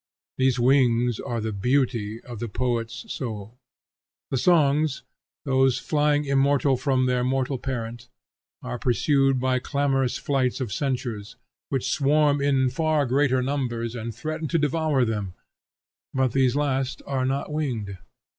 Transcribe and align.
These 0.39 0.59
wings 0.59 1.19
are 1.19 1.39
the 1.39 1.53
beauty 1.53 2.21
of 2.21 2.39
the 2.39 2.47
poet's 2.49 3.05
soul. 3.13 3.59
The 4.31 4.37
songs, 4.37 5.03
thus 5.45 5.77
flying 5.77 6.25
immortal 6.25 6.75
from 6.75 7.05
their 7.05 7.23
mortal 7.23 7.59
parent, 7.59 8.07
are 8.63 8.79
pursued 8.79 9.39
by 9.39 9.59
clamorous 9.59 10.17
flights 10.17 10.59
of 10.59 10.73
censures, 10.73 11.35
which 11.69 11.87
swarm 11.87 12.41
in 12.41 12.71
far 12.71 13.05
greater 13.05 13.43
numbers 13.43 13.93
and 13.93 14.11
threaten 14.15 14.47
to 14.47 14.57
devour 14.57 15.05
them; 15.05 15.35
but 16.15 16.31
these 16.31 16.55
last 16.55 17.03
are 17.05 17.23
not 17.23 17.53
winged. 17.53 17.99